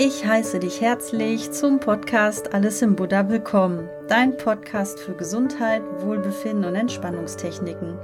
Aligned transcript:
Ich 0.00 0.24
heiße 0.24 0.60
dich 0.60 0.80
herzlich 0.80 1.50
zum 1.50 1.80
Podcast 1.80 2.54
Alles 2.54 2.82
im 2.82 2.94
Buddha 2.94 3.28
willkommen, 3.28 3.88
dein 4.06 4.36
Podcast 4.36 5.00
für 5.00 5.16
Gesundheit, 5.16 5.82
Wohlbefinden 5.98 6.66
und 6.66 6.76
Entspannungstechniken. 6.76 7.98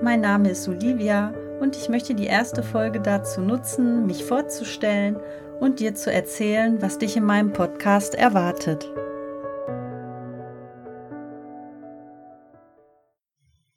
Mein 0.00 0.20
Name 0.20 0.50
ist 0.50 0.68
Olivia 0.68 1.34
und 1.58 1.74
ich 1.74 1.88
möchte 1.88 2.14
die 2.14 2.26
erste 2.26 2.62
Folge 2.62 3.00
dazu 3.00 3.40
nutzen, 3.40 4.06
mich 4.06 4.22
vorzustellen 4.22 5.16
und 5.58 5.80
dir 5.80 5.96
zu 5.96 6.12
erzählen, 6.12 6.80
was 6.80 6.98
dich 6.98 7.16
in 7.16 7.24
meinem 7.24 7.52
Podcast 7.52 8.14
erwartet. 8.14 8.88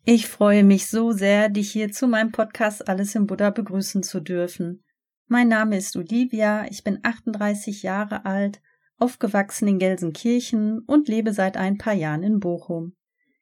Ich 0.06 0.28
freue 0.28 0.64
mich 0.64 0.86
so 0.92 1.12
sehr, 1.12 1.50
dich 1.50 1.72
hier 1.72 1.92
zu 1.92 2.08
meinem 2.08 2.32
Podcast 2.32 2.88
Alles 2.88 3.16
im 3.16 3.26
Buddha 3.26 3.50
begrüßen 3.50 4.04
zu 4.04 4.20
dürfen. 4.20 4.84
Mein 5.30 5.50
Name 5.50 5.76
ist 5.76 5.98
Olivia, 5.98 6.66
ich 6.70 6.86
bin 6.86 7.00
38 7.04 7.84
Jahre 7.84 8.26
alt, 8.26 8.62
aufgewachsen 8.98 9.68
in 9.68 9.78
Gelsenkirchen 9.78 10.80
und 10.88 11.10
lebe 11.10 11.34
seit 11.34 11.58
ein 11.58 11.78
paar 11.78 11.94
Jahren 11.94 12.24
in 12.24 12.40
Bochum. 12.40 12.96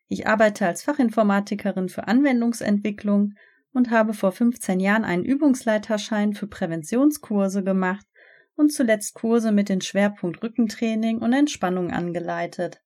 Ich 0.07 0.25
arbeite 0.25 0.65
als 0.65 0.81
Fachinformatikerin 0.81 1.89
für 1.89 2.07
Anwendungsentwicklung 2.07 3.33
und 3.71 3.91
habe 3.91 4.13
vor 4.13 4.31
15 4.31 4.79
Jahren 4.79 5.03
einen 5.03 5.25
Übungsleiterschein 5.25 6.33
für 6.33 6.47
Präventionskurse 6.47 7.63
gemacht 7.63 8.07
und 8.55 8.73
zuletzt 8.73 9.13
Kurse 9.13 9.51
mit 9.51 9.69
dem 9.69 9.81
Schwerpunkt 9.81 10.41
Rückentraining 10.41 11.19
und 11.19 11.33
Entspannung 11.33 11.91
angeleitet. 11.91 12.81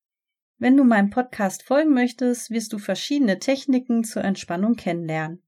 Wenn 0.58 0.76
du 0.76 0.84
meinem 0.84 1.08
Podcast 1.08 1.62
folgen 1.62 1.94
möchtest, 1.94 2.50
wirst 2.50 2.74
du 2.74 2.78
verschiedene 2.78 3.38
Techniken 3.38 4.04
zur 4.04 4.24
Entspannung 4.24 4.74
kennenlernen. 4.74 5.42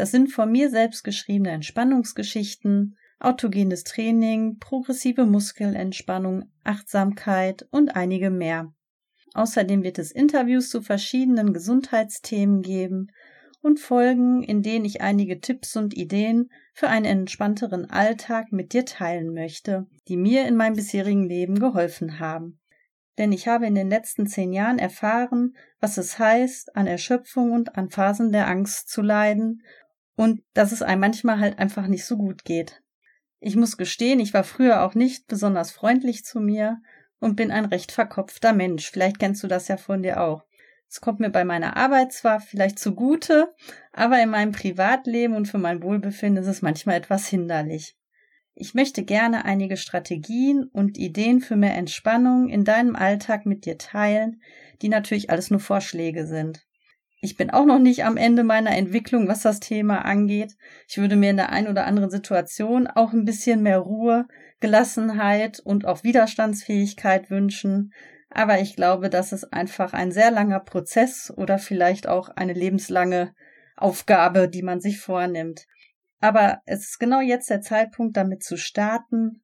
Das 0.00 0.12
sind 0.12 0.32
von 0.32 0.50
mir 0.50 0.70
selbst 0.70 1.04
geschriebene 1.04 1.50
Entspannungsgeschichten, 1.50 2.96
autogenes 3.18 3.84
Training, 3.84 4.56
progressive 4.58 5.26
Muskelentspannung, 5.26 6.50
Achtsamkeit 6.64 7.68
und 7.70 7.96
einige 7.96 8.30
mehr. 8.30 8.72
Außerdem 9.34 9.82
wird 9.82 9.98
es 9.98 10.10
Interviews 10.10 10.70
zu 10.70 10.80
verschiedenen 10.80 11.52
Gesundheitsthemen 11.52 12.62
geben 12.62 13.08
und 13.60 13.78
Folgen, 13.78 14.42
in 14.42 14.62
denen 14.62 14.86
ich 14.86 15.02
einige 15.02 15.38
Tipps 15.38 15.76
und 15.76 15.94
Ideen 15.94 16.48
für 16.72 16.88
einen 16.88 17.04
entspannteren 17.04 17.90
Alltag 17.90 18.52
mit 18.52 18.72
dir 18.72 18.86
teilen 18.86 19.34
möchte, 19.34 19.86
die 20.08 20.16
mir 20.16 20.48
in 20.48 20.56
meinem 20.56 20.76
bisherigen 20.76 21.24
Leben 21.24 21.58
geholfen 21.58 22.18
haben. 22.18 22.58
Denn 23.18 23.32
ich 23.32 23.48
habe 23.48 23.66
in 23.66 23.74
den 23.74 23.90
letzten 23.90 24.26
zehn 24.26 24.54
Jahren 24.54 24.78
erfahren, 24.78 25.56
was 25.78 25.98
es 25.98 26.18
heißt, 26.18 26.74
an 26.74 26.86
Erschöpfung 26.86 27.52
und 27.52 27.76
an 27.76 27.90
Phasen 27.90 28.32
der 28.32 28.48
Angst 28.48 28.88
zu 28.88 29.02
leiden 29.02 29.62
und 30.20 30.42
dass 30.52 30.70
es 30.70 30.82
einem 30.82 31.00
manchmal 31.00 31.40
halt 31.40 31.58
einfach 31.58 31.86
nicht 31.86 32.04
so 32.04 32.18
gut 32.18 32.44
geht. 32.44 32.82
Ich 33.38 33.56
muss 33.56 33.78
gestehen, 33.78 34.20
ich 34.20 34.34
war 34.34 34.44
früher 34.44 34.84
auch 34.84 34.94
nicht 34.94 35.26
besonders 35.28 35.70
freundlich 35.70 36.26
zu 36.26 36.40
mir 36.40 36.82
und 37.20 37.36
bin 37.36 37.50
ein 37.50 37.64
recht 37.64 37.90
verkopfter 37.90 38.52
Mensch. 38.52 38.90
Vielleicht 38.90 39.18
kennst 39.18 39.42
du 39.42 39.46
das 39.46 39.68
ja 39.68 39.78
von 39.78 40.02
dir 40.02 40.20
auch. 40.20 40.44
Es 40.90 41.00
kommt 41.00 41.20
mir 41.20 41.30
bei 41.30 41.46
meiner 41.46 41.78
Arbeit 41.78 42.12
zwar 42.12 42.38
vielleicht 42.38 42.78
zugute, 42.78 43.54
aber 43.94 44.22
in 44.22 44.28
meinem 44.28 44.52
Privatleben 44.52 45.34
und 45.34 45.48
für 45.48 45.56
mein 45.56 45.82
Wohlbefinden 45.82 46.42
ist 46.42 46.50
es 46.50 46.60
manchmal 46.60 46.96
etwas 46.96 47.26
hinderlich. 47.26 47.96
Ich 48.54 48.74
möchte 48.74 49.04
gerne 49.04 49.46
einige 49.46 49.78
Strategien 49.78 50.64
und 50.64 50.98
Ideen 50.98 51.40
für 51.40 51.56
mehr 51.56 51.76
Entspannung 51.76 52.50
in 52.50 52.64
deinem 52.64 52.94
Alltag 52.94 53.46
mit 53.46 53.64
dir 53.64 53.78
teilen, 53.78 54.42
die 54.82 54.90
natürlich 54.90 55.30
alles 55.30 55.50
nur 55.50 55.60
Vorschläge 55.60 56.26
sind. 56.26 56.66
Ich 57.22 57.36
bin 57.36 57.50
auch 57.50 57.66
noch 57.66 57.78
nicht 57.78 58.04
am 58.04 58.16
Ende 58.16 58.44
meiner 58.44 58.74
Entwicklung, 58.74 59.28
was 59.28 59.42
das 59.42 59.60
Thema 59.60 60.06
angeht. 60.06 60.56
Ich 60.88 60.96
würde 60.96 61.16
mir 61.16 61.30
in 61.30 61.36
der 61.36 61.50
einen 61.50 61.68
oder 61.68 61.84
anderen 61.84 62.08
Situation 62.08 62.86
auch 62.86 63.12
ein 63.12 63.26
bisschen 63.26 63.62
mehr 63.62 63.78
Ruhe, 63.78 64.26
Gelassenheit 64.60 65.60
und 65.60 65.84
auch 65.84 66.02
Widerstandsfähigkeit 66.02 67.30
wünschen. 67.30 67.92
Aber 68.30 68.60
ich 68.60 68.74
glaube, 68.74 69.10
das 69.10 69.32
ist 69.32 69.52
einfach 69.52 69.92
ein 69.92 70.12
sehr 70.12 70.30
langer 70.30 70.60
Prozess 70.60 71.30
oder 71.36 71.58
vielleicht 71.58 72.08
auch 72.08 72.30
eine 72.30 72.54
lebenslange 72.54 73.34
Aufgabe, 73.76 74.48
die 74.48 74.62
man 74.62 74.80
sich 74.80 74.98
vornimmt. 74.98 75.66
Aber 76.20 76.62
es 76.64 76.88
ist 76.88 77.00
genau 77.00 77.20
jetzt 77.20 77.50
der 77.50 77.60
Zeitpunkt, 77.60 78.16
damit 78.16 78.42
zu 78.42 78.56
starten. 78.56 79.42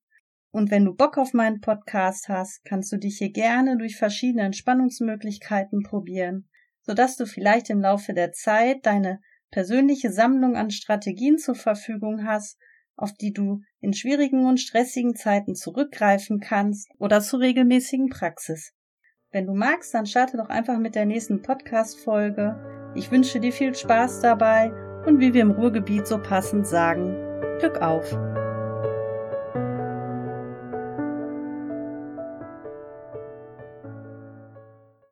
Und 0.50 0.70
wenn 0.70 0.86
du 0.86 0.94
Bock 0.94 1.18
auf 1.18 1.34
meinen 1.34 1.60
Podcast 1.60 2.30
hast, 2.30 2.64
kannst 2.64 2.90
du 2.90 2.96
dich 2.96 3.18
hier 3.18 3.32
gerne 3.32 3.76
durch 3.76 3.96
verschiedene 3.96 4.44
Entspannungsmöglichkeiten 4.44 5.82
probieren 5.82 6.48
sodass 6.86 7.16
du 7.16 7.26
vielleicht 7.26 7.68
im 7.70 7.80
Laufe 7.80 8.14
der 8.14 8.32
Zeit 8.32 8.86
deine 8.86 9.20
persönliche 9.50 10.12
Sammlung 10.12 10.56
an 10.56 10.70
Strategien 10.70 11.38
zur 11.38 11.54
Verfügung 11.54 12.24
hast, 12.26 12.58
auf 12.96 13.12
die 13.12 13.32
du 13.32 13.60
in 13.80 13.92
schwierigen 13.92 14.46
und 14.46 14.58
stressigen 14.58 15.14
Zeiten 15.14 15.54
zurückgreifen 15.54 16.40
kannst 16.40 16.88
oder 16.98 17.20
zur 17.20 17.40
regelmäßigen 17.40 18.08
Praxis. 18.08 18.72
Wenn 19.30 19.46
du 19.46 19.54
magst, 19.54 19.92
dann 19.92 20.06
starte 20.06 20.36
doch 20.36 20.48
einfach 20.48 20.78
mit 20.78 20.94
der 20.94 21.04
nächsten 21.04 21.42
Podcast-Folge. 21.42 22.92
Ich 22.94 23.10
wünsche 23.10 23.40
dir 23.40 23.52
viel 23.52 23.74
Spaß 23.74 24.20
dabei 24.20 24.72
und 25.04 25.20
wie 25.20 25.34
wir 25.34 25.42
im 25.42 25.50
Ruhrgebiet 25.50 26.06
so 26.06 26.18
passend 26.22 26.66
sagen, 26.66 27.14
Glück 27.58 27.82
auf! 27.82 28.45